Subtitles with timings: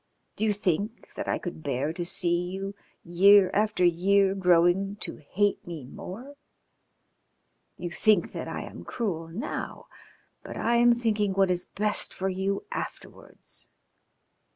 [0.35, 5.17] Do you think that I could bear to see you year after year growing to
[5.17, 6.33] hate me more?
[7.77, 9.85] You think that I am cruel now,
[10.41, 13.67] but I am thinking what is best for you afterwards.